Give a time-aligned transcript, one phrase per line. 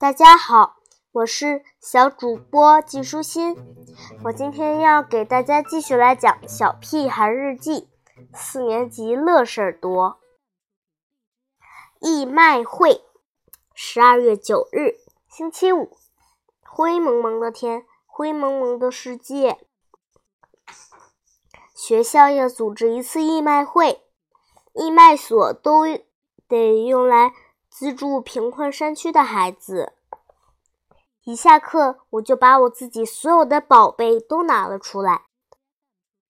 [0.00, 0.76] 大家好，
[1.12, 3.54] 我是小主播季舒心。
[4.24, 7.72] 我今天要给大家继续来讲《小屁孩日记》
[8.32, 10.18] 四年级乐事儿多。
[12.00, 13.02] 义卖会，
[13.74, 14.94] 十二月九日，
[15.28, 15.98] 星期五，
[16.62, 19.58] 灰蒙蒙的天，灰蒙蒙的世界。
[21.74, 24.00] 学校要组织一次义卖会，
[24.72, 25.82] 义卖所都
[26.48, 27.34] 得用来。
[27.70, 29.94] 资助贫困山区的孩子。
[31.24, 35.26] 一下课，我就把我自己所有的宝贝都拿了出来，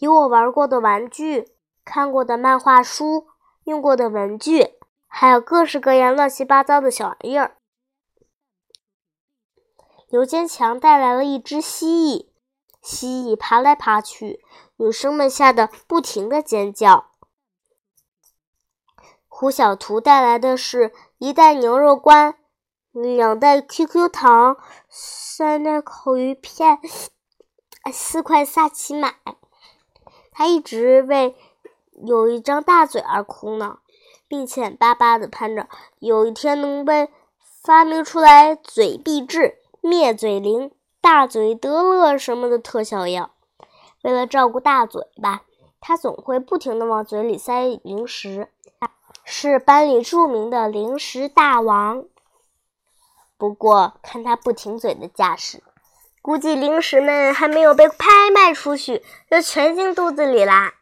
[0.00, 1.52] 有我玩过的玩具、
[1.84, 3.26] 看过的漫画书、
[3.64, 4.74] 用过的文具，
[5.06, 7.56] 还有各式各样乱七八糟的小玩意儿。
[10.08, 12.26] 刘坚强带来了一只蜥蜴，
[12.82, 14.44] 蜥蜴爬来爬去，
[14.76, 17.11] 女生们吓得不停的尖叫。
[19.42, 22.36] 胡小图带来的是一袋牛肉干，
[22.92, 24.56] 两袋 QQ 糖，
[24.88, 26.78] 三袋烤鱼片，
[27.92, 29.14] 四块萨琪玛。
[30.30, 31.34] 他一直为
[32.06, 33.78] 有一张大嘴而哭呢，
[34.28, 35.66] 并且巴巴的盼着
[35.98, 37.10] 有一天能被
[37.64, 43.32] 发明出来嘴闭治、灭嘴灵、大嘴得乐什么的特效药。
[44.02, 45.42] 为了照顾大嘴巴，
[45.80, 48.46] 他总会不停的往嘴里塞零食。
[49.24, 52.04] 是班里著名的零食大王。
[53.36, 55.62] 不过看他不停嘴的架势，
[56.20, 60.74] 估计零食们还没有被拍卖出去，就全进肚子里啦。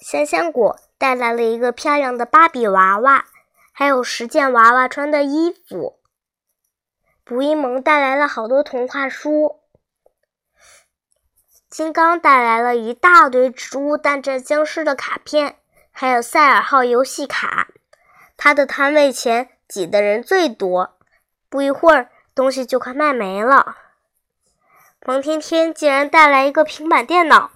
[0.00, 3.26] 香香果带来了一个漂亮的芭比娃娃，
[3.72, 5.98] 还有十件娃娃穿的衣服。
[7.24, 9.60] 卜一萌带来了好多童话书。
[11.68, 15.58] 金刚带来了一大堆《植物大战僵尸》的卡片。
[15.98, 17.68] 还有赛尔号游戏卡，
[18.36, 20.98] 他的摊位前挤的人最多，
[21.48, 23.78] 不一会儿东西就快卖没了。
[25.06, 27.50] 王天天竟然带来一个平板电脑，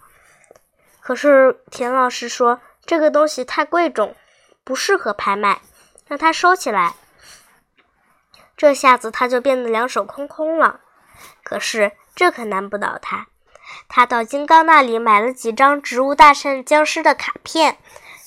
[1.03, 4.17] 可是田老师说这个东西太贵重，
[4.65, 5.61] 不适合拍卖，
[6.07, 6.95] 让他收起来。
[8.57, 10.81] 这下子他就变得两手空空了。
[11.45, 13.27] 可是这可难不倒他，
[13.87, 17.77] 他到金刚那里买了几张《植物大战僵尸》的卡片。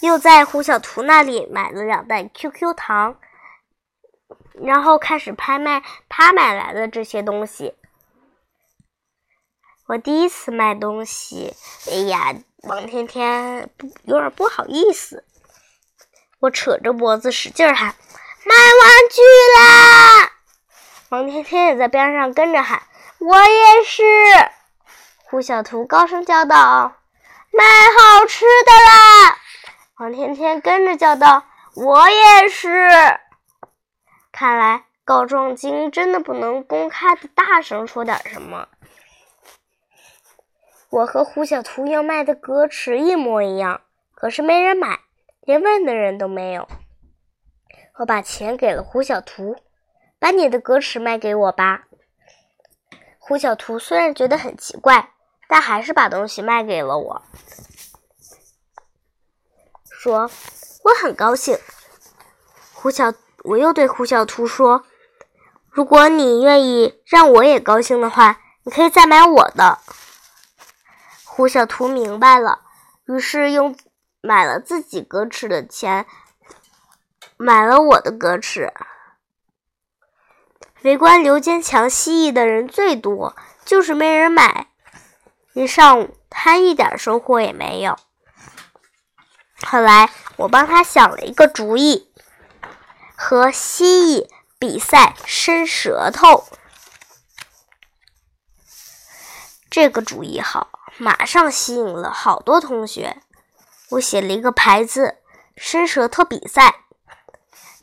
[0.03, 3.17] 又在胡小图那里买了两袋 QQ 糖，
[4.61, 7.73] 然后开始拍卖他买来的这些东西。
[9.87, 11.55] 我第一次卖东西，
[11.89, 15.23] 哎呀，王天天不有点不好意思。
[16.41, 17.95] 我扯着脖子使劲喊
[18.43, 19.21] ：“卖玩具
[19.57, 20.31] 啦！”
[21.07, 22.83] 王天天也在边上跟着喊
[23.19, 24.03] ：“我也是。”
[25.31, 26.97] 胡小图高声叫道
[27.57, 29.39] ：“卖好吃的啦！”
[29.95, 31.45] 黄天天跟着叫道
[31.77, 32.89] ：“我也是。”
[34.33, 38.67] 看来告状精真的不能公开的大声说点什么。
[40.89, 43.81] 我和胡小图要卖的格尺一模一样，
[44.15, 44.99] 可是没人买，
[45.41, 46.67] 连问的人都没有。
[47.97, 49.55] 我把钱给了胡小图，
[50.17, 51.83] 把你的格尺卖给我吧。
[53.19, 55.11] 胡小图虽然觉得很奇怪，
[55.47, 57.21] 但还是把东西卖给了我。
[60.03, 60.29] 说
[60.83, 61.57] 我很高兴，
[62.73, 63.13] 胡小
[63.45, 64.83] 我又对胡小图说
[65.71, 69.79] ：“如果你愿意让我也高兴的话，你可以再买我的。”
[71.23, 72.63] 胡小图明白了，
[73.05, 73.77] 于是用
[74.19, 76.05] 买了自己格尺的钱
[77.37, 78.73] 买了我的格尺。
[80.81, 84.67] 围观刘坚强蜥蜴的人最多，就是没人买。
[85.53, 87.97] 一上午，他一点收获也没有。
[89.65, 92.11] 后来，我帮他想了一个主意，
[93.15, 93.85] 和蜥
[94.17, 94.27] 蜴
[94.59, 96.45] 比赛伸舌头。
[99.69, 103.17] 这个主意好，马上吸引了好多同学。
[103.89, 105.17] 我写了一个牌子
[105.57, 106.75] ：“伸舌头比赛。”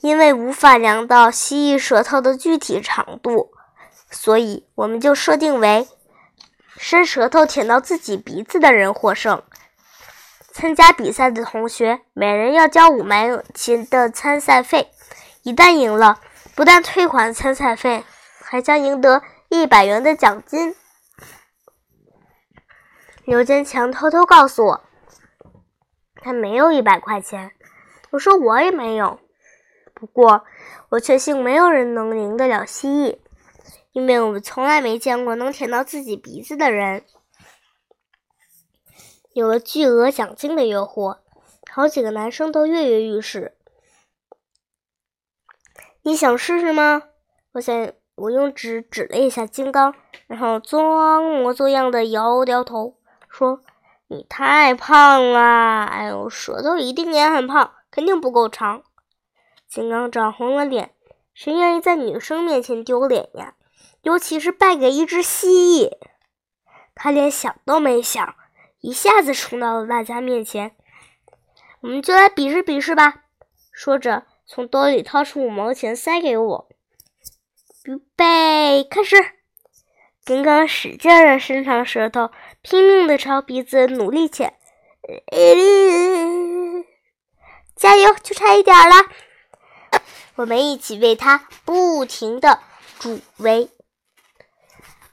[0.00, 3.52] 因为无法量到蜥蜴舌头的具体长度，
[4.10, 5.86] 所以我们就设定为
[6.78, 9.42] 伸舌头舔到自己鼻子的人获胜。
[10.52, 14.90] 参加比赛的同学每人要交五枚钱的参赛费，
[15.42, 16.20] 一旦赢了，
[16.54, 18.04] 不但退还参赛费，
[18.40, 20.74] 还将赢得一百元的奖金。
[23.24, 24.80] 刘坚强偷偷告诉我，
[26.16, 27.52] 他没有一百块钱。
[28.10, 29.20] 我说我也没有，
[29.94, 30.44] 不过
[30.88, 33.18] 我确信没有人能赢得了蜥蜴，
[33.92, 37.04] 因为我们从来没见过能舔到自己鼻子的人。
[39.32, 41.18] 有了巨额奖金的诱惑，
[41.70, 43.56] 好几个男生都跃跃欲试。
[46.02, 47.02] 你想试试吗？
[47.52, 49.94] 我想，我用指指了一下金刚，
[50.26, 52.96] 然后装模作样的摇摇头，
[53.28, 53.62] 说
[54.08, 58.82] ：“你太胖了，哎呦，舌头一定也很胖，肯定不够长。”
[59.68, 60.94] 金刚涨红了脸，
[61.32, 63.54] 谁愿意在女生面前丢脸呀？
[64.02, 65.98] 尤其是败给一只蜥蜴。
[66.94, 68.34] 他连想都没想，
[68.80, 70.74] 一下子冲到了大家面前。
[71.80, 73.24] 我们就来比试比试吧！
[73.72, 74.26] 说着。
[74.52, 76.68] 从兜里掏出五毛钱塞给我，
[77.84, 79.16] 预备开始！
[80.24, 84.54] 金刚使劲的伸长舌头，拼命的朝鼻子努力舔，
[87.76, 88.96] 加油，就差一点了！
[90.34, 92.58] 我们一起为他不停的
[92.98, 93.70] 助威。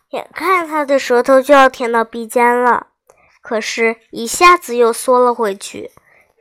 [0.09, 2.87] 眼看他的舌头就要舔到鼻尖了，
[3.47, 5.91] 可是，一下子又缩了回去，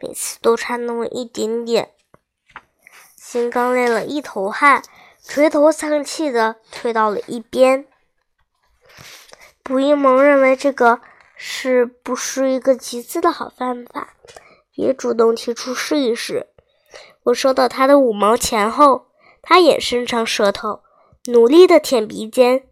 [0.03, 1.93] 每次都差那么一点点。
[3.15, 4.83] 金刚累了一头汗，
[5.23, 7.87] 垂头丧气的退到了一边。
[9.63, 11.01] 卜一萌认为这个
[11.37, 14.15] 是不是一个集资的好办法，
[14.75, 16.49] 也主动提出试一试。
[17.27, 19.07] 我收到他的五毛钱后，
[19.43, 20.83] 他也伸长舌头，
[21.27, 22.67] 努力的舔鼻尖，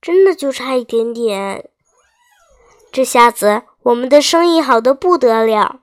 [0.00, 1.68] 真的就差一点点。
[2.96, 5.80] 这下子我们的生意好的不得了，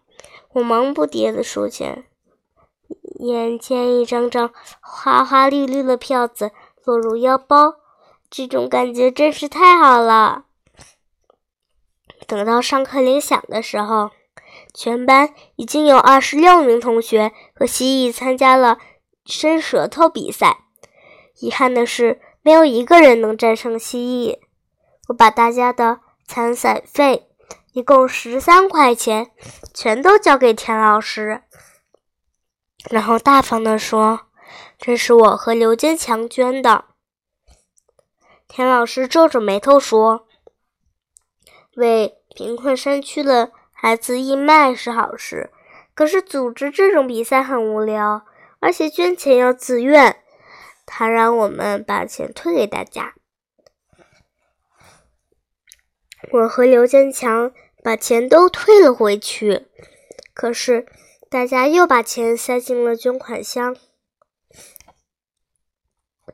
[0.53, 2.05] 我忙不迭的收钱。
[3.19, 6.49] 眼前一张张花花绿绿的票子
[6.83, 7.75] 落入腰包，
[8.31, 10.45] 这种感觉真是太好了。
[12.25, 14.09] 等到上课铃响的时候，
[14.73, 18.79] 全班已经有二十六名同学和蜥蜴参加了
[19.23, 20.61] 伸舌头比赛。
[21.41, 24.39] 遗憾的是，没有一个人能战胜蜥蜴。
[25.09, 25.99] 我把大家的
[26.33, 27.29] 参赛费，
[27.73, 29.29] 一共十三块钱，
[29.71, 31.43] 全都交给田老师。
[32.89, 34.21] 然后大方地说
[34.79, 36.85] ：“这是我和刘坚强捐的。”
[38.49, 40.25] 田老师皱着眉头说
[41.77, 45.51] ：“为贫困山区的孩子义卖是好事，
[45.93, 48.25] 可是组织这种比赛很无聊，
[48.59, 50.17] 而且捐钱要自愿。
[50.87, 53.13] 他让我们把钱退给大家。”
[56.31, 57.51] 我和刘坚强
[57.83, 59.67] 把钱都退了回去，
[60.33, 60.87] 可是。
[61.33, 63.75] 大家又把钱塞进了捐款箱。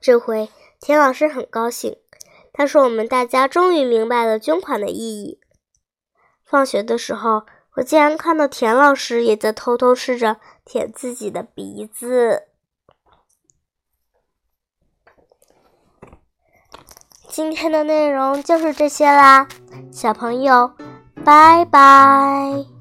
[0.02, 0.50] 这回
[0.82, 1.96] 田老师很高兴，
[2.52, 5.40] 他说：“我们大家终于明白了捐款的意义。”
[6.44, 7.46] 放学的时候，
[7.76, 12.49] 我竟然看到田老师也在偷偷试着舔自己的鼻子。
[17.32, 19.48] 今天的内容就是这些啦，
[19.92, 20.72] 小朋友，
[21.24, 22.79] 拜拜。